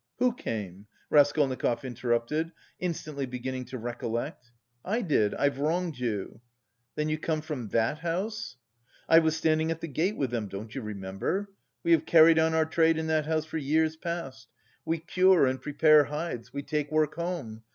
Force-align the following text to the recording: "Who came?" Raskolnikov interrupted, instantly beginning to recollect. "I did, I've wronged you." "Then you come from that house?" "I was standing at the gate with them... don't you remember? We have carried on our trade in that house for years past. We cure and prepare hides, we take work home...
"Who 0.17 0.33
came?" 0.33 0.87
Raskolnikov 1.11 1.85
interrupted, 1.85 2.53
instantly 2.79 3.27
beginning 3.27 3.65
to 3.65 3.77
recollect. 3.77 4.49
"I 4.83 5.03
did, 5.03 5.35
I've 5.35 5.59
wronged 5.59 5.99
you." 5.99 6.41
"Then 6.95 7.07
you 7.07 7.19
come 7.19 7.41
from 7.41 7.67
that 7.67 7.99
house?" 7.99 8.57
"I 9.07 9.19
was 9.19 9.37
standing 9.37 9.69
at 9.69 9.79
the 9.79 9.87
gate 9.87 10.17
with 10.17 10.31
them... 10.31 10.47
don't 10.47 10.73
you 10.73 10.81
remember? 10.81 11.51
We 11.83 11.91
have 11.91 12.07
carried 12.07 12.39
on 12.39 12.55
our 12.55 12.65
trade 12.65 12.97
in 12.97 13.05
that 13.13 13.27
house 13.27 13.45
for 13.45 13.59
years 13.59 13.95
past. 13.95 14.47
We 14.85 14.97
cure 14.97 15.45
and 15.45 15.61
prepare 15.61 16.05
hides, 16.05 16.51
we 16.51 16.63
take 16.63 16.91
work 16.91 17.13
home... 17.13 17.61